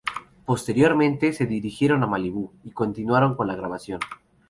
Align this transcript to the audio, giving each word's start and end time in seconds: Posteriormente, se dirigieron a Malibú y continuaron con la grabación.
Posteriormente, 0.47 1.31
se 1.31 1.45
dirigieron 1.45 2.01
a 2.01 2.07
Malibú 2.07 2.51
y 2.63 2.71
continuaron 2.71 3.35
con 3.35 3.45
la 3.45 3.55
grabación. 3.55 3.99